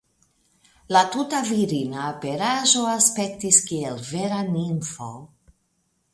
[0.95, 5.13] La tuta virina aperaĵo aspektis kiel vera nimfo.